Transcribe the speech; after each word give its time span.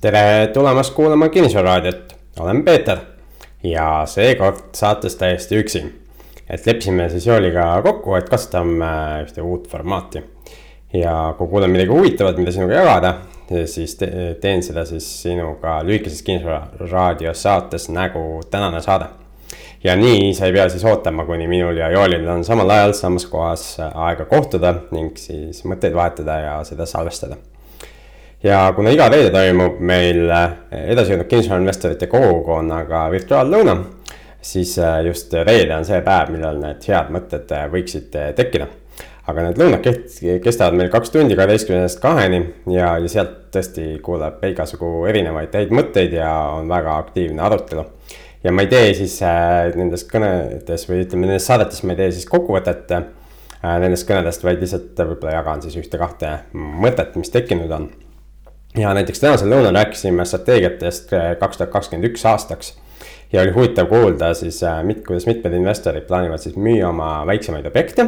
tere 0.00 0.46
tulemast 0.54 0.94
kuulama 0.94 1.28
Kinnisvararaadiot, 1.28 2.12
olen 2.40 2.64
Peeter 2.64 2.98
ja 3.62 4.02
seekord 4.06 4.60
saates 4.74 5.16
täiesti 5.16 5.58
üksi. 5.58 5.80
et 6.50 6.66
leppisime 6.66 7.08
siis 7.10 7.26
Jooliga 7.26 7.82
kokku, 7.82 8.14
et 8.14 8.28
kasutame 8.28 8.90
ühte 9.24 9.42
uut 9.42 9.66
formaati. 9.68 10.22
ja 10.94 11.34
kui 11.38 11.48
kuulen 11.48 11.70
midagi 11.70 11.90
huvitavat, 11.90 12.38
mida 12.38 12.52
sinuga 12.52 12.74
jagada, 12.74 13.14
siis 13.66 13.96
te 13.98 14.36
teen 14.40 14.62
seda 14.62 14.84
siis 14.84 15.22
sinuga 15.22 15.80
lühikeses 15.82 16.22
Kinnisvararaadio 16.22 17.34
saates 17.34 17.88
nagu 17.88 18.40
tänane 18.50 18.80
saade. 18.80 19.10
ja 19.84 19.96
nii 19.96 20.34
sa 20.34 20.46
ei 20.46 20.52
pea 20.52 20.68
siis 20.68 20.84
ootama, 20.84 21.24
kuni 21.24 21.48
minul 21.48 21.76
ja 21.76 21.90
Joolil 21.90 22.28
on 22.28 22.44
samal 22.44 22.70
ajal 22.70 22.92
samas 22.92 23.26
kohas 23.26 23.68
aega 23.94 24.24
kohtuda 24.24 24.74
ning 24.92 25.18
siis 25.18 25.64
mõtteid 25.64 25.94
vahetada 25.94 26.40
ja 26.46 26.58
seda 26.64 26.86
salvestada 26.86 27.36
ja 28.42 28.72
kuna 28.76 28.90
iga 28.94 29.08
reede 29.10 29.30
toimub 29.34 29.78
meil 29.82 30.28
äh, 30.30 30.50
edasijõudnud 30.94 31.28
kinnisvarainvestorite 31.30 32.08
kogukonnaga 32.10 33.06
virtuaallõuna, 33.12 33.76
siis 34.42 34.76
äh, 34.78 35.00
just 35.08 35.34
reede 35.34 35.74
on 35.76 35.86
see 35.88 35.98
päev, 36.06 36.30
millal 36.34 36.60
need 36.62 36.86
head 36.86 37.10
mõtted 37.14 37.50
äh, 37.54 37.66
võiksid 37.72 38.14
tekkida. 38.38 38.68
aga 39.28 39.42
need 39.44 39.58
lõunad 39.60 39.84
kestavad 40.44 40.76
meil 40.78 40.88
kaks 40.88 41.10
tundi 41.12 41.36
kaheteistkümnest 41.36 42.00
kaheni 42.00 42.38
ja, 42.72 42.94
ja 42.96 43.10
sealt 43.12 43.34
tõesti 43.52 43.98
kuuleb 44.00 44.40
igasugu 44.48 45.04
erinevaid 45.10 45.52
häid 45.52 45.74
mõtteid 45.74 46.14
ja 46.16 46.30
on 46.54 46.70
väga 46.70 46.96
aktiivne 47.02 47.42
arutelu. 47.44 47.84
ja 48.44 48.52
ma 48.52 48.64
ei 48.64 48.72
tee 48.72 48.94
siis 48.94 49.18
nendes 49.76 50.06
kõnedes 50.08 50.88
või 50.88 51.04
ütleme, 51.04 51.26
nendes 51.26 51.50
saadetes 51.50 51.82
ma 51.84 51.92
ei 51.92 52.04
tee 52.04 52.10
siis 52.16 52.30
kokkuvõtet 52.30 52.94
nendest 53.62 54.08
kõnedest, 54.08 54.44
vaid 54.46 54.62
lihtsalt 54.62 54.96
võib-olla 54.96 55.40
jagan 55.42 55.62
siis 55.62 55.76
ühte-kahte 55.76 56.36
mõtet, 56.54 57.16
mis 57.18 57.34
tekkinud 57.34 57.74
on 57.74 57.90
ja 58.78 58.94
näiteks 58.94 59.20
tänasel 59.20 59.50
lõunal 59.50 59.74
rääkisime 59.74 60.24
strateegiatest 60.24 61.12
äh, 61.12 61.32
kaks 61.40 61.58
tuhat 61.58 61.72
kakskümmend 61.72 62.10
üks 62.10 62.24
aastaks. 62.28 62.76
ja 63.32 63.42
oli 63.42 63.50
huvitav 63.50 63.86
kuulda 63.86 64.32
siis, 64.34 64.62
äh, 64.62 64.82
kuidas 65.06 65.26
mitmed 65.26 65.52
investorid 65.52 66.06
plaanivad 66.08 66.38
siis 66.38 66.56
müüa 66.56 66.88
oma 66.88 67.26
väiksemaid 67.26 67.66
objekte. 67.66 68.06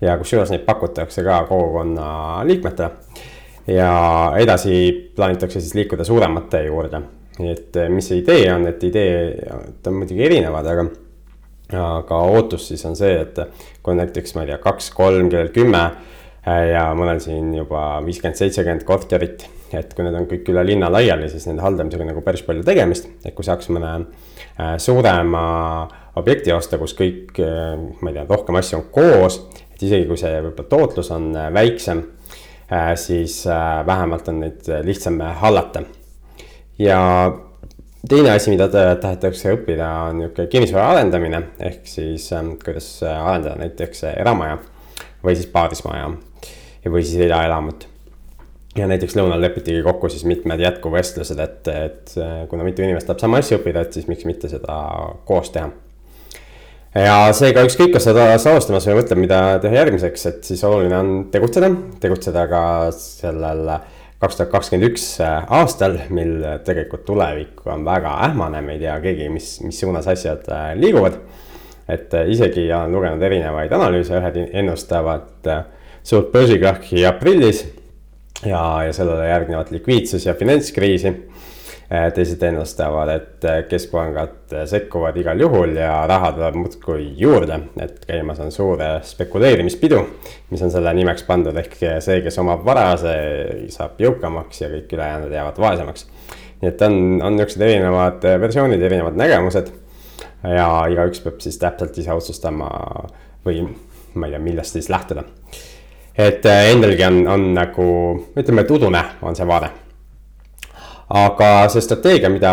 ja 0.00 0.18
kusjuures 0.18 0.50
neid 0.50 0.64
pakutakse 0.66 1.24
ka 1.24 1.44
kogukonna 1.48 2.44
liikmetele. 2.44 2.90
ja 3.66 4.32
edasi 4.36 5.12
plaanitakse 5.16 5.60
siis 5.60 5.74
liikuda 5.74 6.04
suuremate 6.04 6.64
juurde. 6.64 7.02
nii 7.38 7.52
et 7.52 7.76
äh, 7.76 7.88
mis 7.88 8.08
see 8.08 8.22
idee 8.22 8.52
on, 8.54 8.66
et 8.66 8.84
idee, 8.84 9.34
ta 9.82 9.90
on 9.90 10.00
muidugi 10.00 10.24
erinevad, 10.24 10.66
aga 10.66 10.88
aga 11.78 12.18
ootus 12.32 12.68
siis 12.68 12.84
on 12.88 12.96
see, 12.96 13.18
et 13.20 13.36
kui 13.82 13.94
näiteks 13.94 14.34
ma 14.34 14.42
ei 14.44 14.54
tea, 14.54 14.58
kaks, 14.62 14.90
kolm, 14.96 15.28
kellel 15.28 15.50
kümme 15.52 15.82
ja 16.72 16.88
mõnel 16.96 17.20
siin 17.22 17.52
juba 17.56 17.98
viiskümmend, 18.04 18.38
seitsekümmend 18.38 18.84
korterit 18.88 19.48
et 19.76 19.92
kui 19.94 20.04
need 20.04 20.16
on 20.16 20.26
kõik 20.28 20.48
üle 20.52 20.64
linna 20.66 20.88
laiali, 20.92 21.28
siis 21.30 21.46
nende 21.48 21.64
haldamisega 21.64 22.06
nagu 22.08 22.22
päris 22.24 22.42
palju 22.46 22.64
tegemist, 22.66 23.08
et 23.24 23.34
kui 23.36 23.46
saaks 23.46 23.68
mõne 23.74 23.90
äh, 23.98 24.76
suurema 24.80 25.42
objekti 26.18 26.54
osta, 26.54 26.78
kus 26.80 26.94
kõik, 26.98 27.34
äh, 27.44 27.74
ma 28.00 28.12
ei 28.12 28.16
tea, 28.16 28.28
rohkem 28.30 28.58
asju 28.60 28.80
on 28.80 28.86
koos, 28.94 29.40
et 29.74 29.84
isegi 29.88 30.08
kui 30.08 30.20
see 30.20 30.38
võib-olla 30.38 30.70
tootlus 30.70 31.12
on 31.14 31.34
äh, 31.36 31.50
väiksem, 31.54 32.06
siis 33.00 33.46
vähemalt 33.88 34.26
on 34.28 34.42
neid 34.42 34.66
lihtsam 34.84 35.14
hallata. 35.40 35.80
ja 36.76 36.98
teine 38.04 38.34
asi, 38.34 38.50
mida 38.52 38.66
tahetakse 38.68 39.54
õppida, 39.54 39.88
on 40.10 40.20
niisugune 40.20 40.50
kinnisvara 40.52 40.90
arendamine, 40.92 41.40
ehk 41.64 41.88
siis 41.88 42.28
kuidas 42.60 42.90
arendada 43.08 43.56
näiteks 43.62 44.04
eramaja 44.10 44.58
või 45.24 45.32
siis 45.32 45.48
paadismaja 45.48 46.10
või 46.92 47.04
siis 47.06 47.22
eraelamut 47.26 47.86
ja 48.78 48.86
näiteks 48.90 49.16
lõunal 49.18 49.40
lepitigi 49.42 49.82
kokku 49.82 50.10
siis 50.12 50.24
mitmed 50.28 50.60
jätkuvestlused, 50.62 51.40
et, 51.42 51.68
et 51.72 52.14
kuna 52.50 52.66
mitu 52.66 52.84
inimest 52.84 53.08
tahab 53.08 53.22
sama 53.24 53.42
asja 53.42 53.58
õppida, 53.58 53.82
et 53.84 53.96
siis 53.96 54.08
miks 54.10 54.26
mitte 54.28 54.50
seda 54.50 54.78
koos 55.28 55.50
teha. 55.54 55.70
ja 56.94 57.16
seega 57.36 57.64
ükskõik, 57.66 57.94
kas 57.96 58.06
sa 58.06 58.14
oled 58.14 58.42
salvestamas 58.42 58.88
või 58.90 59.00
mõtled, 59.00 59.22
mida 59.24 59.40
teha 59.64 59.80
järgmiseks, 59.80 60.26
et 60.30 60.50
siis 60.52 60.64
oluline 60.68 60.98
on 60.98 61.14
tegutseda, 61.32 61.72
tegutseda 62.02 62.46
ka 62.50 62.62
sellel 62.94 63.64
kaks 64.18 64.38
tuhat 64.38 64.50
kakskümmend 64.50 64.90
üks 64.90 65.04
aastal, 65.22 65.98
mil 66.14 66.40
tegelikult 66.66 67.04
tulevik 67.06 67.62
on 67.70 67.84
väga 67.86 68.16
ähmane, 68.26 68.62
me 68.66 68.74
ei 68.74 68.82
tea 68.82 68.96
keegi, 69.02 69.28
mis, 69.30 69.52
mis 69.62 69.78
suunas 69.78 70.08
asjad 70.10 70.48
äh, 70.54 70.72
liiguvad. 70.78 71.20
et 71.88 72.14
äh, 72.14 72.28
isegi 72.28 72.66
olen 72.72 72.92
lugenud 72.92 73.22
erinevaid 73.22 73.72
analüüse, 73.72 74.18
ühed 74.18 74.40
ennustavad 74.52 75.46
äh, 75.48 75.62
suurt 76.08 76.32
börsikrahhi 76.32 77.04
aprillis 77.06 77.66
ja, 78.46 78.84
ja 78.86 78.92
sellele 78.92 79.28
järgnevat 79.28 79.70
likviidsus- 79.70 80.26
ja 80.26 80.34
finantskriisi. 80.34 81.14
Eh, 81.88 82.10
teised 82.12 82.42
ennustavad, 82.44 83.08
et 83.08 83.44
eh, 83.48 83.62
keskpangad 83.64 84.52
eh, 84.52 84.66
sekkuvad 84.68 85.16
igal 85.16 85.40
juhul 85.40 85.70
ja 85.80 86.02
raha 86.06 86.34
tuleb 86.36 86.58
muudkui 86.60 87.06
juurde, 87.16 87.56
et 87.80 88.02
käimas 88.04 88.42
on 88.44 88.52
suur 88.52 88.82
spekuleerimispidu, 89.08 90.02
mis 90.50 90.64
on 90.66 90.72
selle 90.74 90.92
nimeks 90.98 91.24
pandud, 91.24 91.56
ehk 91.56 91.78
see, 91.80 92.18
kes 92.26 92.36
omab 92.44 92.60
vara, 92.66 92.90
see 93.00 93.70
saab 93.72 93.96
jõukamaks 94.04 94.60
ja 94.60 94.68
kõik 94.74 94.92
ülejäänud 94.98 95.32
jäävad 95.32 95.62
vaesemaks. 95.64 96.04
nii 96.60 96.68
et 96.68 96.84
on, 96.84 97.00
on 97.24 97.38
niisugused 97.38 97.64
erinevad 97.70 98.28
versioonid, 98.44 98.84
erinevad 98.84 99.16
nägemused 99.16 99.72
ja 100.44 100.68
igaüks 100.92 101.24
peab 101.24 101.40
siis 101.40 101.56
täpselt 101.56 101.96
ise 102.04 102.12
otsustama 102.12 102.68
või 103.48 103.64
ma 104.12 104.28
ei 104.28 104.36
tea, 104.36 104.44
millest 104.44 104.76
siis 104.76 104.92
lähtuda 104.92 105.24
et 106.18 106.46
äh, 106.46 106.70
endalgi 106.72 107.04
on, 107.06 107.20
on 107.30 107.44
nagu 107.54 107.84
ütleme, 108.36 108.64
et 108.64 108.72
udune 108.74 109.02
on 109.22 109.38
see 109.38 109.46
vaade. 109.46 109.70
aga 111.08 111.46
see 111.72 111.80
strateegia, 111.80 112.28
mida 112.28 112.50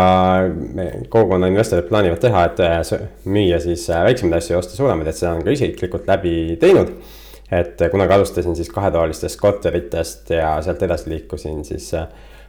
kogukonna 1.12 1.50
investorid 1.50 1.90
plaanivad 1.90 2.22
teha, 2.22 2.44
et 2.48 2.62
äh, 2.64 3.08
müüa 3.28 3.58
siis 3.60 3.88
äh, 3.90 4.04
väiksemaid 4.06 4.38
asju 4.38 4.54
ja 4.54 4.62
osta 4.62 4.78
suuremaid, 4.78 5.10
et 5.10 5.18
seda 5.18 5.34
on 5.34 5.44
ka 5.44 5.52
isiklikult 5.52 6.06
läbi 6.08 6.56
teinud. 6.62 6.94
et 7.46 7.78
kunagi 7.90 8.14
alustasin 8.14 8.56
siis 8.58 8.70
kahetoalistest 8.74 9.38
korteritest 9.38 10.30
ja 10.34 10.56
sealt 10.62 10.80
edasi 10.82 11.10
liikusin 11.10 11.60
siis 11.64 11.92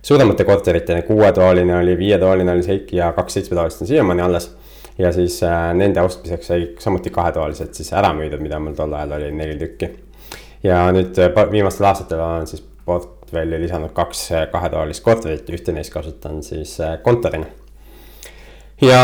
suuremate 0.02 0.44
korteriteni, 0.44 1.04
kuuetoaline 1.06 1.76
oli, 1.78 1.94
viietoaline 1.98 2.52
oli 2.52 2.66
see 2.66 2.80
ja 2.98 3.12
kaks 3.14 3.38
seitsmetoalist 3.38 3.82
on 3.86 3.92
siiamaani 3.92 4.26
alles 4.26 4.50
ja 4.98 5.12
siis 5.14 5.38
nende 5.78 6.02
ostmiseks 6.02 6.50
sai 6.50 6.66
samuti 6.82 7.14
kahetoalised 7.14 7.78
siis 7.78 7.94
ära 7.94 8.10
müüdud, 8.18 8.42
mida 8.42 8.58
mul 8.60 8.74
tol 8.74 8.98
ajal 8.98 9.20
oli 9.20 9.30
neli 9.38 9.60
tükki 9.62 9.92
ja 10.68 10.88
nüüd 10.94 11.18
äh, 11.22 11.38
viimastel 11.52 11.88
aastatel 11.90 12.22
olen 12.22 12.48
siis 12.50 12.64
portfelli 12.86 13.62
lisanud 13.62 13.94
kaks 13.96 14.26
äh, 14.32 14.44
kahetoalist 14.52 15.04
korterit, 15.06 15.50
ühte 15.54 15.76
neist 15.76 15.94
kasutan 15.94 16.44
siis 16.46 16.78
äh, 16.84 16.98
kontorina. 17.04 17.48
ja 18.82 19.00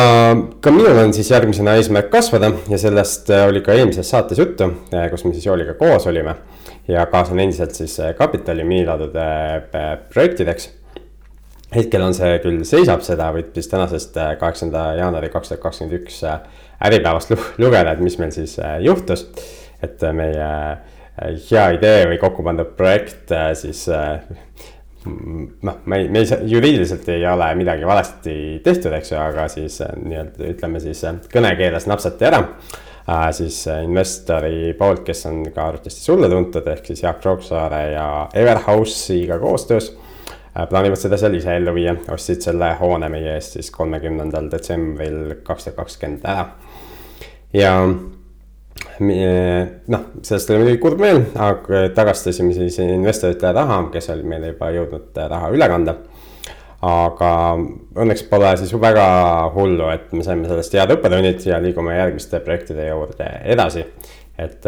ka 0.61 0.71
minul 0.71 0.99
on 1.05 1.13
siis 1.13 1.31
järgmisena 1.31 1.75
eesmärk 1.79 2.11
kasvada 2.13 2.51
ja 2.69 2.77
sellest 2.77 3.31
oli 3.47 3.63
ka 3.65 3.73
eelmises 3.73 4.09
saates 4.09 4.39
juttu, 4.39 4.69
kus 5.11 5.25
me 5.25 5.33
siis 5.33 5.45
Jooliga 5.45 5.73
koos 5.79 6.07
olime. 6.07 6.35
ja 6.87 7.05
kaasan 7.05 7.39
endiselt 7.39 7.75
siis 7.75 7.97
kapitali 8.17 8.63
miiniladude 8.63 9.27
projektideks 10.13 10.69
hetkel 11.73 12.03
on 12.05 12.13
see 12.13 12.37
küll, 12.43 12.61
seisab 12.69 13.01
seda, 13.01 13.31
võib 13.33 13.55
siis 13.55 13.69
tänasest 13.71 14.17
kaheksanda 14.39 14.91
jaanuari 14.99 15.31
kaks 15.33 15.49
tuhat 15.49 15.63
kakskümmend 15.63 16.01
üks 16.01 16.21
Äripäevast 16.83 17.31
lugeda, 17.61 17.93
et 17.93 18.01
mis 18.03 18.17
meil 18.19 18.33
siis 18.35 18.57
juhtus. 18.83 19.29
et 19.83 20.01
meie 20.15 20.49
hea 21.21 21.65
idee 21.77 22.05
või 22.09 22.19
kokku 22.21 22.45
pandud 22.45 22.73
projekt, 22.77 23.31
äh, 23.31 23.51
siis 23.57 23.85
äh, 23.93 24.23
noh, 25.05 25.81
me 25.85 25.99
ei, 25.99 26.07
me 26.09 26.23
ei 26.23 26.29
saa, 26.29 26.41
juriidiliselt 26.47 27.09
ei 27.13 27.25
ole 27.29 27.49
midagi 27.59 27.85
valesti 27.87 28.35
tehtud, 28.63 28.93
eks 28.97 29.13
ju, 29.13 29.19
aga 29.21 29.47
siis 29.51 29.79
nii-öelda 29.83 30.49
ütleme 30.53 30.81
siis 30.83 31.03
kõnekeeles 31.33 31.87
napsati 31.91 32.29
ära 32.29 32.39
äh,. 32.41 33.27
siis 33.35 33.65
investori 33.83 34.73
poolt, 34.79 35.03
kes 35.05 35.25
on 35.29 35.43
ka 35.51 35.67
arvatavasti 35.67 36.07
sulle 36.07 36.29
tuntud, 36.31 36.67
ehk 36.71 36.87
siis 36.89 37.03
Jaak 37.03 37.25
Roosaare 37.25 37.83
ja 37.91 38.07
Everhouse'iga 38.33 39.37
koostöös 39.43 39.91
äh,. 39.93 40.65
plaanivad 40.69 41.01
seda 41.03 41.19
seal 41.19 41.37
ise 41.37 41.59
ellu 41.59 41.75
viia, 41.75 41.97
ostsid 42.15 42.41
selle 42.41 42.73
hoone 42.79 43.11
meie 43.13 43.35
eest 43.35 43.59
siis 43.59 43.69
kolmekümnendal 43.75 44.49
detsembril 44.51 45.37
kaks 45.43 45.69
tuhat 45.69 45.81
kakskümmend 45.83 46.25
ära. 46.25 46.47
ja 47.53 47.75
noh, 48.99 50.05
sellest 50.21 50.49
oli 50.51 50.61
muidugi 50.61 50.81
kurb 50.81 51.01
meel, 51.01 51.21
aga 51.39 51.87
tagastasime 51.95 52.53
siis 52.55 52.79
investoritele 52.83 53.53
raha, 53.57 53.79
kes 53.93 54.09
olid 54.13 54.29
meile 54.29 54.53
juba 54.53 54.71
jõudnud 54.73 55.21
raha 55.33 55.51
üle 55.53 55.69
kanda. 55.71 55.97
aga 56.83 57.29
õnneks 58.03 58.25
pole 58.27 58.49
siis 58.59 58.73
väga 58.75 59.05
hullu, 59.55 59.87
et 59.93 60.11
me 60.11 60.23
saime 60.25 60.49
sellest 60.49 60.73
head 60.75 60.91
õppetunnid 60.97 61.45
ja 61.47 61.61
liigume 61.63 61.95
järgmiste 61.95 62.41
projektide 62.43 62.89
juurde 62.89 63.29
edasi. 63.43 63.85
et 64.37 64.65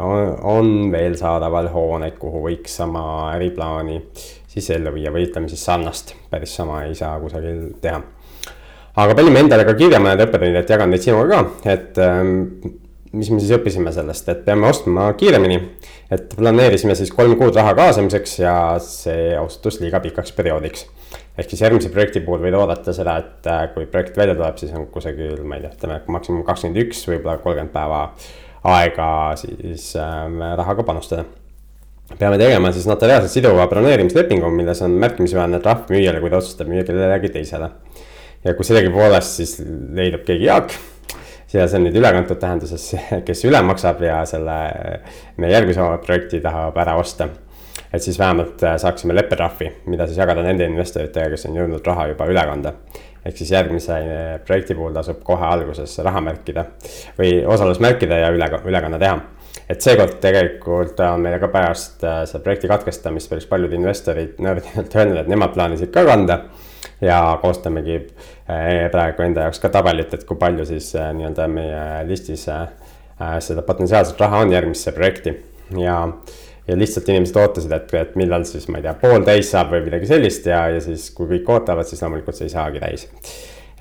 on, 0.00 0.36
on 0.42 0.90
veel 0.92 1.16
saadaval 1.20 1.68
hooneid, 1.68 2.16
kuhu 2.18 2.42
võiks 2.48 2.76
sama 2.80 3.34
äriplaani 3.34 4.00
siis 4.48 4.70
ellu 4.70 4.92
viia 4.94 5.12
või 5.12 5.28
ütleme 5.28 5.48
siis 5.48 5.64
sarnast, 5.64 6.14
päris 6.30 6.56
sama 6.56 6.84
ei 6.84 6.94
saa 6.94 7.20
kusagil 7.20 7.74
teha 7.80 8.00
aga 8.96 9.14
panime 9.16 9.40
endale 9.44 9.64
ka 9.64 9.74
kirja 9.76 10.00
mõned 10.00 10.20
õppetunnid, 10.26 10.56
et 10.60 10.70
jagan 10.70 10.90
neid 10.92 11.04
sinuga 11.04 11.28
ka, 11.28 11.70
et 11.72 12.00
mis 13.12 13.28
me 13.30 13.40
siis 13.40 13.52
õppisime 13.56 13.92
sellest, 13.92 14.28
et 14.32 14.44
peame 14.46 14.68
ostma 14.68 15.10
kiiremini. 15.18 15.58
et 16.12 16.34
planeerisime 16.36 16.94
siis 16.96 17.12
kolm 17.12 17.34
kuud 17.40 17.56
raha 17.56 17.74
kaasamiseks 17.76 18.38
ja 18.38 18.54
see 18.84 19.32
osutus 19.40 19.80
liiga 19.80 20.00
pikaks 20.00 20.32
perioodiks. 20.36 20.86
ehk 21.38 21.50
siis 21.50 21.62
järgmise 21.64 21.92
projekti 21.92 22.20
puhul 22.24 22.40
võid 22.44 22.56
oodata 22.56 22.92
seda, 22.96 23.18
et 23.18 23.50
äh, 23.50 23.66
kui 23.74 23.86
projekt 23.86 24.16
välja 24.16 24.34
tuleb, 24.38 24.56
siis 24.58 24.72
on 24.72 24.86
kusagil, 24.92 25.42
ma 25.44 25.58
ei 25.58 25.66
tea, 25.66 25.74
ütleme 25.76 26.00
maksimum 26.06 26.44
kakskümmend 26.48 26.82
üks, 26.86 27.04
võib-olla 27.08 27.36
kolmkümmend 27.42 27.72
päeva 27.74 28.02
aega 28.72 29.08
siis 29.36 29.92
äh, 29.98 30.54
rahaga 30.56 30.84
panustada 30.86 31.26
peame 32.18 32.38
tegema 32.40 32.72
siis 32.72 32.86
notariaalselt 32.88 33.32
siduva 33.32 33.66
broneerimislepingu, 33.70 34.50
milles 34.52 34.82
on 34.84 34.96
märkimisväärne 35.00 35.60
trahv 35.64 35.92
müüjale, 35.92 36.20
kui 36.20 36.32
ta 36.32 36.40
otsustab 36.40 36.68
müüa 36.72 36.84
kellelegi 36.88 37.32
teisele. 37.36 37.70
ja 38.44 38.56
kui 38.58 38.66
sellegipoolest 38.66 39.38
siis 39.38 39.60
leidub 39.94 40.24
keegi 40.26 40.48
Jaak 40.48 40.74
ja 41.52 41.68
see 41.68 41.78
on 41.78 41.86
nüüd 41.86 41.96
ülekantud 42.00 42.40
tähenduses, 42.40 42.88
kes 43.26 43.44
üle 43.48 43.60
maksab 43.66 44.02
ja 44.04 44.22
selle 44.28 44.58
meie 45.40 45.52
järgmise 45.52 45.86
projekti 46.06 46.40
tahab 46.44 46.78
ära 46.80 46.96
osta. 47.00 47.28
et 47.92 48.02
siis 48.02 48.18
vähemalt 48.18 48.62
äh, 48.64 48.76
saaksime 48.80 49.14
leppetrahvi, 49.14 49.68
mida 49.86 50.06
siis 50.06 50.18
jagada 50.18 50.42
nende 50.42 50.64
investoritega, 50.64 51.28
kes 51.30 51.46
on 51.50 51.58
jõudnud 51.60 51.86
raha 51.86 52.06
juba 52.12 52.26
üle 52.30 52.46
kanda. 52.48 52.72
ehk 53.24 53.36
siis 53.36 53.52
järgmise 53.52 53.98
äh, 53.98 54.40
projekti 54.46 54.74
puhul 54.74 54.94
tasub 54.96 55.22
kohe 55.24 55.46
alguses 55.46 55.98
raha 55.98 56.20
märkida 56.20 56.66
või 57.18 57.44
osalus 57.46 57.80
märkida 57.80 58.18
ja 58.24 58.32
üle, 58.32 58.48
ülekanne 58.64 58.98
teha 58.98 59.20
et 59.68 59.80
seekord 59.80 60.18
tegelikult 60.20 61.00
on 61.04 61.20
meile 61.20 61.38
ka 61.40 61.48
pärast 61.52 62.04
äh, 62.04 62.22
seda 62.28 62.42
projekti 62.44 62.68
katkestamist 62.70 63.30
päris 63.30 63.46
paljud 63.46 63.72
investorid 63.76 64.40
nördinult 64.40 64.94
öelnud, 64.98 65.24
et 65.24 65.32
nemad 65.32 65.54
plaanisid 65.54 65.92
ka 65.94 66.04
kanda 66.08 66.44
ja 67.02 67.38
koostamegi 67.42 67.96
eh, 67.96 68.90
praegu 68.92 69.26
enda 69.26 69.48
jaoks 69.48 69.60
ka 69.62 69.70
tabelit, 69.74 70.14
et 70.14 70.24
kui 70.28 70.38
palju 70.38 70.66
siis 70.68 70.92
eh, 70.94 71.10
nii-öelda 71.16 71.48
meie 71.50 71.82
listis 72.08 72.46
eh, 72.52 72.62
seda 73.42 73.64
potentsiaalset 73.66 74.20
raha 74.22 74.44
on 74.46 74.54
järgmisse 74.54 74.94
projekti 74.96 75.36
ja 75.78 75.98
ja 76.68 76.76
lihtsalt 76.78 77.08
inimesed 77.10 77.36
ootasid, 77.42 77.72
et, 77.74 77.88
et 77.98 78.12
millal 78.14 78.44
siis, 78.46 78.68
ma 78.70 78.78
ei 78.78 78.84
tea, 78.84 78.92
pool 79.00 79.24
täis 79.26 79.48
saab 79.50 79.72
või 79.74 79.80
midagi 79.88 80.06
sellist 80.06 80.46
ja, 80.46 80.60
ja 80.70 80.78
siis, 80.80 81.08
kui 81.10 81.26
kõik 81.32 81.50
ootavad, 81.50 81.88
siis 81.90 82.04
loomulikult 82.04 82.38
see 82.38 82.46
ei 82.46 82.54
saagi 82.54 82.82
täis. 82.84 83.08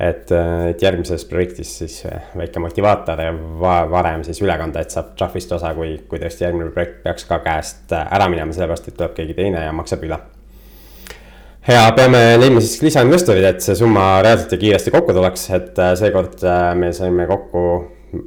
et, 0.01 0.33
et 0.33 0.81
järgmises 0.81 1.27
projektis 1.29 1.75
siis 1.83 1.99
väike 2.33 2.63
motivaator 2.63 3.21
ja 3.21 3.37
va 3.61 3.77
varem 3.91 4.25
siis 4.25 4.41
üle 4.41 4.57
kanda, 4.57 4.81
et 4.81 4.97
saab 4.97 5.13
trahvist 5.13 5.53
osa, 5.53 5.75
kui, 5.77 5.99
kui 6.09 6.25
tõesti 6.25 6.47
järgmine 6.47 6.73
projekt 6.73 7.03
peaks 7.05 7.29
ka 7.29 7.43
käest 7.45 7.93
ära 8.01 8.31
minema, 8.33 8.57
sellepärast 8.57 8.89
et 8.89 8.97
tuleb 8.97 9.13
keegi 9.19 9.37
teine 9.37 9.61
ja 9.67 9.77
maksab 9.77 10.09
üle 10.09 10.17
ja 11.67 11.85
peame 11.95 12.19
leidma 12.41 12.61
siis 12.63 12.81
lisainvestorid, 12.85 13.45
et 13.45 13.63
see 13.63 13.77
summa 13.77 14.05
reaalselt 14.25 14.55
ja 14.55 14.59
kiiresti 14.61 14.93
kokku 14.93 15.13
tuleks, 15.13 15.47
et 15.57 15.81
äh, 15.81 15.93
seekord 15.99 16.41
äh, 16.43 16.71
me 16.77 16.93
saime 16.95 17.27
kokku. 17.29 17.65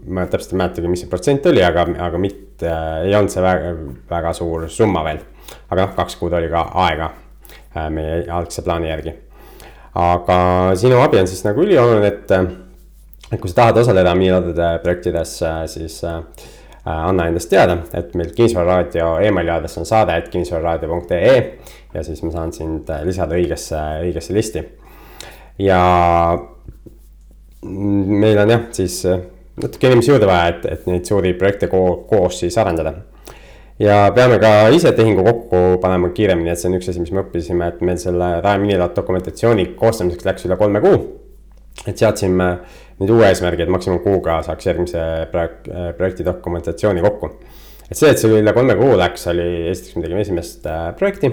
ma 0.09 0.23
täpselt 0.25 0.55
ei 0.55 0.57
mäletagi, 0.57 0.89
mis 0.89 1.03
see 1.05 1.11
protsent 1.11 1.45
oli, 1.51 1.61
aga, 1.61 1.83
aga 2.07 2.17
mitte 2.17 2.71
äh, 2.71 3.03
ei 3.05 3.13
olnud 3.19 3.33
see 3.33 3.43
väga, 3.45 3.75
väga 4.09 4.33
suur 4.33 4.65
summa 4.73 5.03
veel. 5.05 5.21
aga 5.69 5.83
noh, 5.83 5.93
kaks 5.99 6.17
kuud 6.17 6.33
oli 6.33 6.49
ka 6.49 6.69
aega 6.87 7.11
meie 7.91 8.23
algse 8.31 8.63
plaani 8.63 8.89
järgi. 8.89 9.13
aga 10.01 10.39
sinu 10.79 11.03
abi 11.03 11.21
on 11.21 11.29
siis 11.29 11.45
nagu 11.45 11.67
ülioluline, 11.67 12.07
et, 12.07 12.33
et 13.33 13.41
kui 13.41 13.51
sa 13.51 13.65
tahad 13.65 13.83
osaleda 13.83 14.15
Miilade 14.17 14.71
projektides, 14.87 15.37
siis 15.75 15.99
äh, 16.09 16.23
anna 16.85 17.29
endast 17.29 17.51
teada, 17.51 17.81
et 17.93 18.15
meil 18.15 18.33
Kinnisvararaadio 18.37 19.19
emaili 19.27 19.53
aadress 19.53 19.83
on 19.83 19.89
saade, 19.89 20.17
et 20.17 20.33
kinnisvararaadio.ee 20.33 21.39
ja 21.95 22.03
siis 22.03 22.23
ma 22.23 22.33
saan 22.35 22.53
sind 22.53 22.91
äh, 22.91 23.05
lisada 23.07 23.39
õigesse, 23.39 23.81
õigesse 24.05 24.35
listi. 24.35 24.65
ja 25.63 25.81
meil 27.65 28.39
on 28.43 28.55
jah, 28.55 28.69
siis 28.77 29.01
äh, 29.09 29.23
natuke 29.63 29.91
inimesi 29.91 30.13
juurde 30.13 30.29
vaja, 30.29 30.53
et, 30.53 30.71
et 30.75 30.87
neid 30.91 31.09
suuri 31.09 31.35
projekte 31.39 31.71
ko 31.73 32.05
koos 32.11 32.41
siis 32.43 32.59
arendada. 32.59 32.95
ja 33.79 34.11
peame 34.15 34.39
ka 34.43 34.69
ise 34.75 34.93
tehingu 34.93 35.25
kokku 35.27 35.65
panema 35.83 36.11
kiiremini, 36.15 36.51
et 36.51 36.61
see 36.61 36.71
on 36.71 36.79
üks 36.79 36.91
asi, 36.91 37.03
mis 37.03 37.13
me 37.15 37.25
õppisime, 37.25 37.69
et 37.71 37.85
meil 37.87 38.01
selle 38.03 38.31
Rae 38.45 38.63
minilaad 38.63 38.97
dokumentatsiooni 38.97 39.73
koostamiseks 39.79 40.27
läks 40.31 40.49
üle 40.49 40.59
kolme 40.59 40.83
kuu. 40.85 41.03
et 41.87 41.99
seadsime 41.99 42.57
nüüd 43.01 43.11
uue 43.11 43.27
eesmärgi, 43.27 43.65
et 43.65 43.71
maksimum 43.71 43.99
kuuga 44.03 44.41
saaks 44.47 44.67
järgmise 44.67 45.03
projek 45.31 45.71
projekti 45.99 46.27
dokumentatsiooni 46.27 47.03
kokku 47.03 47.33
et 47.91 47.99
see, 47.99 48.11
et 48.11 48.21
see 48.21 48.31
üle 48.33 48.53
kolme 48.57 48.77
kuu 48.79 48.95
läks, 48.99 49.27
oli 49.33 49.47
esiteks 49.71 49.99
me 49.99 50.05
tegime 50.07 50.23
esimest 50.25 50.69
äh, 50.71 50.87
projekti. 50.99 51.31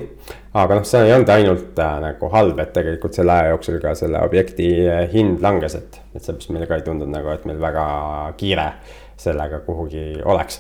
aga 0.52 0.80
noh, 0.80 0.88
see 0.88 1.04
ei 1.08 1.14
olnud 1.16 1.32
ainult 1.32 1.80
äh, 1.80 1.94
nagu 2.04 2.32
halb, 2.34 2.60
et 2.60 2.74
tegelikult 2.76 3.16
selle 3.16 3.38
aja 3.38 3.54
jooksul 3.54 3.80
ka 3.84 3.94
selle 3.98 4.24
objekti 4.26 4.72
äh, 4.84 5.06
hind 5.14 5.44
langes, 5.44 5.78
et, 5.80 6.02
et 6.12 6.20
seepärast 6.20 6.52
meile 6.52 6.68
ka 6.68 6.80
ei 6.80 6.88
tundunud 6.88 7.14
nagu, 7.14 7.32
et 7.32 7.48
meil 7.48 7.62
väga 7.62 7.86
kiire 8.40 8.68
sellega 9.22 9.62
kuhugi 9.64 10.20
oleks. 10.26 10.60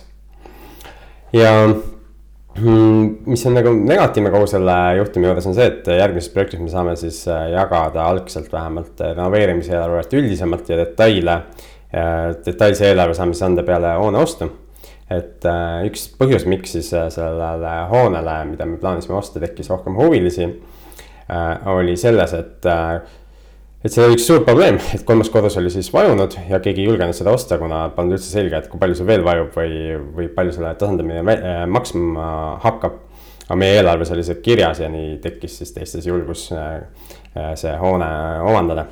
ja 1.36 1.52
mm, 1.68 3.28
mis 3.28 3.46
on 3.50 3.60
nagu 3.60 3.76
negatiivne 3.76 4.32
kogu 4.32 4.48
selle 4.48 4.78
juhtumi 5.02 5.28
juures 5.28 5.52
on 5.52 5.60
see, 5.60 5.68
et 5.74 5.92
järgmises 6.00 6.32
projektis 6.32 6.64
me 6.64 6.72
saame 6.72 6.96
siis 7.00 7.20
äh, 7.28 7.50
jagada 7.58 8.08
algselt 8.14 8.52
vähemalt 8.54 9.04
renoveerimise 9.12 9.76
eelarvet 9.76 10.20
üldisemalt 10.22 10.72
ja 10.72 10.80
detaile. 10.86 11.42
detailse 12.46 12.86
eelarve 12.88 13.12
saame 13.18 13.34
siis 13.36 13.44
anda 13.44 13.66
peale 13.68 13.90
hoone 14.00 14.22
ostu 14.24 14.48
et 15.12 15.48
äh, 15.48 15.86
üks 15.90 16.06
põhjus, 16.20 16.46
miks 16.50 16.76
siis 16.78 16.92
äh, 16.96 17.08
sellele 17.14 17.74
hoonele, 17.92 18.36
mida 18.54 18.68
me 18.68 18.80
plaanisime 18.82 19.18
osta, 19.20 19.42
tekkis 19.44 19.72
rohkem 19.74 19.98
huvilisi 20.00 20.46
äh,. 20.48 21.68
oli 21.72 21.98
selles, 22.00 22.36
et 22.38 22.70
et 23.82 23.90
see 23.90 24.04
oli 24.06 24.18
üks 24.18 24.28
suur 24.30 24.44
probleem, 24.46 24.78
et 24.94 25.04
kolmas 25.08 25.32
korrus 25.34 25.58
oli 25.58 25.72
siis 25.74 25.90
vajunud 25.94 26.36
ja 26.50 26.60
keegi 26.62 26.84
ei 26.84 26.90
julgenud 26.92 27.18
seda 27.18 27.34
osta, 27.34 27.58
kuna 27.62 27.88
polnud 27.96 28.20
üldse 28.20 28.30
selge, 28.30 28.60
et 28.60 28.70
kui 28.70 28.82
palju 28.82 29.00
see 29.00 29.08
veel 29.10 29.26
vajub 29.26 29.56
või, 29.58 29.80
või 30.18 30.28
palju 30.36 30.54
selle 30.58 30.76
tasandamine 30.78 31.66
maksma 31.72 32.28
hakkab. 32.66 33.00
aga 33.48 33.58
meie 33.60 33.80
eelarves 33.80 34.12
oli 34.14 34.24
see 34.24 34.38
kirjas 34.46 34.80
ja 34.80 34.88
nii 34.92 35.18
tekkis 35.24 35.58
siis 35.60 35.74
teistes 35.76 36.06
julgus 36.08 36.46
see 36.52 37.74
hoone 37.82 38.12
omandada 38.48 38.86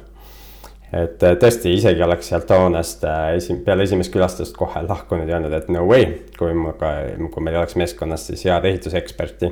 et 0.93 1.23
äh, 1.23 1.35
tõesti, 1.37 1.71
isegi 1.77 2.01
oleks 2.01 2.31
sealt 2.31 2.49
hoonest 2.53 3.03
äh, 3.07 3.35
esi-, 3.37 3.57
peale 3.65 3.85
esimest 3.85 4.13
külastust 4.13 4.55
kohe 4.57 4.81
lahkunud 4.87 5.29
ja 5.29 5.37
öelnud, 5.37 5.53
et 5.53 5.69
no 5.73 5.85
way. 5.89 6.07
kui 6.39 6.55
mul 6.55 6.73
ka, 6.79 6.93
kui 7.33 7.43
meil 7.45 7.59
oleks 7.59 7.75
meeskonnas 7.79 8.25
siis 8.29 8.45
head 8.47 8.65
ehituseksperti, 8.65 9.51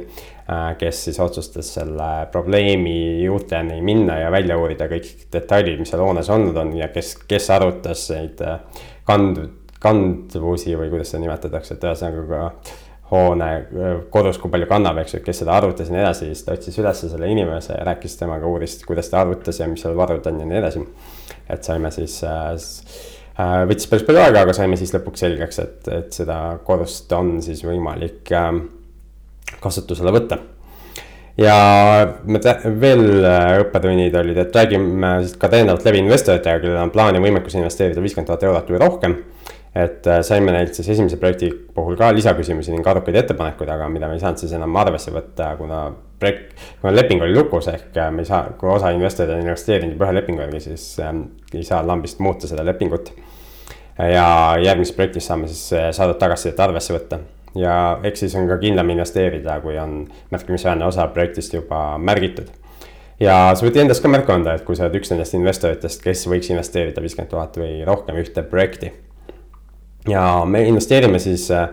äh, 0.49 0.71
kes 0.79 1.03
siis 1.09 1.19
otsustas 1.23 1.69
selle 1.77 2.09
probleemi 2.33 2.97
juurteni 3.25 3.81
minna 3.85 4.21
ja 4.23 4.31
välja 4.33 4.57
uurida 4.57 4.89
kõik 4.91 5.27
detailid, 5.33 5.77
mis 5.81 5.93
seal 5.93 6.03
hoones 6.05 6.31
olnud 6.33 6.57
on 6.57 6.73
ja 6.79 6.89
kes, 6.93 7.13
kes 7.29 7.51
arutas 7.53 8.07
neid 8.15 8.41
kand-, 9.07 9.45
kandvusi 9.83 10.73
või 10.79 10.89
kuidas 10.93 11.13
seda 11.13 11.25
nimetatakse, 11.27 11.77
et 11.77 11.89
ühesõnaga 11.89 12.49
hoone 13.11 13.49
kodus, 14.11 14.39
kui 14.41 14.51
palju 14.51 14.67
kannab, 14.67 14.99
eks 15.01 15.15
ju, 15.15 15.21
kes 15.23 15.41
seda 15.43 15.55
arvutas 15.55 15.87
ja 15.87 15.95
nii 15.95 16.03
edasi, 16.03 16.27
siis 16.31 16.43
ta 16.43 16.55
otsis 16.57 16.79
üles 16.81 17.03
selle 17.05 17.29
inimese 17.31 17.77
ja 17.77 17.85
rääkis 17.87 18.17
temaga, 18.19 18.49
uuris, 18.49 18.79
kuidas 18.87 19.11
ta 19.11 19.21
arvutas 19.21 19.61
ja 19.61 19.69
mis 19.71 19.85
seal 19.85 19.95
varud 19.97 20.27
on 20.27 20.41
ja 20.43 20.49
nii 20.49 20.59
edasi. 20.59 20.83
et 21.49 21.63
saime 21.63 21.91
siis 21.95 22.17
äh, 22.27 22.51
äh,, 23.39 23.63
võttis 23.69 23.87
päris 23.87 24.03
palju 24.07 24.23
aega, 24.25 24.43
aga 24.43 24.57
saime 24.57 24.79
siis 24.79 24.91
lõpuks 24.95 25.23
selgeks, 25.23 25.63
et, 25.63 25.87
et 25.87 26.11
seda 26.19 26.59
kodust 26.67 27.11
on 27.15 27.37
siis 27.45 27.63
võimalik 27.63 28.33
äh, 28.35 28.51
kasutusele 29.63 30.11
võtta 30.11 30.41
ja 31.39 31.55
me 32.25 32.41
veel 32.81 33.07
äh, 33.23 33.53
õppetunnid 33.63 34.19
olid, 34.19 34.43
et 34.43 34.59
räägime 34.59 35.13
siis 35.23 35.39
ka 35.39 35.47
täiendavalt 35.53 35.87
läbi 35.87 36.03
investoritega, 36.03 36.59
kellel 36.59 36.83
on 36.83 36.91
plaan 36.91 37.15
ja 37.15 37.23
võimekus 37.23 37.55
investeerida 37.55 38.03
viiskümmend 38.03 38.33
tuhat 38.33 38.47
eurot 38.49 38.75
või 38.75 38.83
rohkem 38.83 39.19
et 39.75 40.07
äh, 40.07 40.21
saime 40.25 40.51
neilt 40.53 40.73
siis 40.77 40.89
esimese 40.95 41.19
projekti 41.21 41.49
puhul 41.75 41.97
ka 41.99 42.09
lisaküsimusi 42.15 42.73
ning 42.73 42.87
arukaid 42.87 43.19
ettepanekuid, 43.21 43.69
aga 43.69 43.89
mida 43.93 44.09
me 44.09 44.17
ei 44.17 44.23
saanud 44.23 44.41
siis 44.41 44.53
enam 44.57 44.75
arvesse 44.79 45.13
võtta, 45.13 45.51
kuna 45.59 45.81
projekt, 46.19 46.53
kuna 46.81 46.93
leping 46.95 47.23
oli 47.23 47.35
lukus, 47.35 47.69
ehk 47.71 47.97
äh, 47.97 48.11
me 48.13 48.23
ei 48.25 48.29
saa, 48.29 48.43
kui 48.57 48.71
osa 48.73 48.91
investoreid 48.95 49.35
on 49.35 49.45
investeerinud 49.45 49.97
juba 49.97 50.09
ühe 50.09 50.17
lepingu 50.17 50.45
järgi, 50.45 50.63
siis 50.69 50.85
ähm, 51.03 51.23
ei 51.53 51.65
saa 51.67 51.83
lambist 51.85 52.21
muuta 52.23 52.49
seda 52.49 52.65
lepingut. 52.65 53.13
ja 53.97 54.27
järgmises 54.61 54.93
projektis 54.95 55.25
saame 55.27 55.47
siis 55.49 55.73
äh, 55.73 55.89
saadud 55.91 56.19
tagasisidet 56.21 56.59
arvesse 56.59 56.93
võtta. 56.93 57.19
Ja 57.57 57.97
eks 58.05 58.21
siis 58.21 58.35
on 58.37 58.45
ka 58.49 58.59
kindlam 58.61 58.89
investeerida, 58.93 59.59
kui 59.63 59.77
on 59.81 60.03
märkimisväärne 60.29 60.85
osa 60.85 61.07
projektist 61.09 61.53
juba 61.53 61.97
märgitud. 61.97 62.51
Ja 63.19 63.55
sa 63.57 63.65
võid 63.65 63.79
endast 63.81 64.03
ka 64.03 64.11
märku 64.13 64.29
anda, 64.35 64.53
et 64.53 64.65
kui 64.65 64.77
sa 64.77 64.85
oled 64.85 64.99
üks 64.99 65.09
nendest 65.09 65.33
investoritest, 65.33 66.03
kes 66.03 66.27
võiks 66.29 66.51
investeerida 66.53 67.01
viiskümmend 67.01 67.33
tuhat 67.33 67.57
või 67.57 67.79
rohkem 67.87 68.21
ühte 68.21 68.45
projekti 68.45 68.91
ja 70.07 70.45
me 70.45 70.63
investeerime 70.67 71.19
siis 71.19 71.49
äh, 71.51 71.67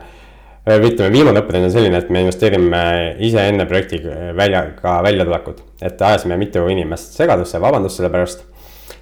või 0.64 0.92
ütleme, 0.92 1.12
viimane 1.12 1.42
õppetund 1.42 1.68
on 1.68 1.74
selline, 1.74 2.00
et 2.00 2.10
me 2.12 2.24
investeerime 2.24 2.82
ise 3.24 3.42
enne 3.50 3.66
projekti 3.68 4.00
välja, 4.36 4.64
ka 4.80 4.98
väljatulekut. 5.04 5.62
et 5.82 6.02
ajasime 6.02 6.36
mitu 6.40 6.66
inimest 6.68 7.16
segadusse, 7.18 7.60
vabandust 7.60 8.00
selle 8.00 8.10
pärast. 8.10 8.44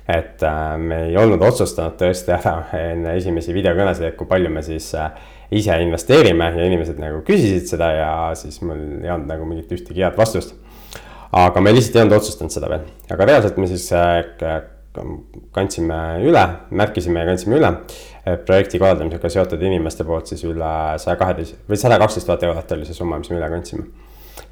et 0.08 0.42
äh, 0.42 0.78
me 0.78 1.04
ei 1.08 1.16
olnud 1.16 1.42
otsustanud 1.42 1.94
tõesti 1.98 2.34
ära 2.34 2.56
enne 2.78 3.16
esimesi 3.16 3.54
videokõnesid, 3.54 4.08
et 4.08 4.16
kui 4.16 4.26
palju 4.26 4.50
me 4.50 4.62
siis 4.62 4.94
äh, 4.94 5.12
ise 5.50 5.76
investeerime 5.82 6.50
ja 6.56 6.66
inimesed 6.66 6.98
nagu 6.98 7.22
küsisid 7.26 7.68
seda 7.68 7.92
ja 7.92 8.10
siis 8.34 8.60
mul 8.62 9.04
ei 9.04 9.10
olnud 9.12 9.30
nagu 9.30 9.46
mingit 9.46 9.72
ühtegi 9.72 10.02
head 10.02 10.16
vastust. 10.18 10.54
aga 11.32 11.60
me 11.60 11.72
lihtsalt 11.72 11.96
ei 11.96 12.02
olnud 12.02 12.18
otsustanud 12.18 12.52
seda 12.52 12.68
veel, 12.68 12.86
aga 13.10 13.24
reaalselt 13.24 13.56
me 13.56 13.66
siis 13.70 13.88
kandsime 15.52 15.98
üle, 16.26 16.42
märkisime 16.70 17.22
ja 17.22 17.30
kandsime 17.30 17.56
üle 17.56 17.70
projekti 18.46 18.78
korraldamisega 18.78 19.30
seotud 19.34 19.62
inimeste 19.66 20.04
poolt 20.06 20.30
siis 20.30 20.44
üle 20.46 20.72
saja 21.02 21.16
kaheteist 21.18 21.58
või 21.68 21.78
sada 21.80 21.98
kaksteist 22.02 22.28
tuhat 22.28 22.44
eurot 22.46 22.74
oli 22.76 22.86
see 22.86 22.94
summa, 22.94 23.18
mis 23.18 23.30
me 23.32 23.40
üle 23.40 23.48
kandsime. 23.50 23.88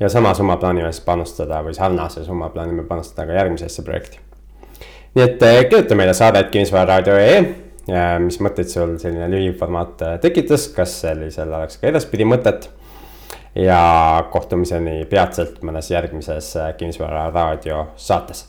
ja 0.00 0.08
sama 0.08 0.34
summa 0.34 0.56
plaanime 0.56 0.90
siis 0.92 1.04
panustada 1.06 1.62
või 1.66 1.74
sarnase 1.76 2.24
summa 2.24 2.50
plaanime 2.50 2.82
panustada 2.88 3.28
ka 3.28 3.38
järgmisesse 3.38 3.86
projekti. 3.86 4.20
nii 5.14 5.24
et 5.24 5.42
eh, 5.42 5.62
kirjuta 5.68 5.98
meile 5.98 6.14
saadet 6.14 6.50
kinnisvararaadio.ee 6.50 8.18
mis 8.22 8.36
mõtteid 8.42 8.68
sul 8.70 8.98
selline 9.02 9.26
lühiformaat 9.30 10.02
tekitas, 10.22 10.68
kas 10.74 11.00
sellisel 11.00 11.48
oleks 11.48 11.80
ka 11.80 11.90
edaspidi 11.90 12.26
mõtet? 12.26 12.68
ja 13.54 14.24
kohtumiseni 14.30 15.04
peatselt 15.10 15.62
mõnes 15.66 15.90
järgmises 15.90 16.54
Kinnisvara 16.78 17.28
raadio 17.34 17.88
saates 17.96 18.46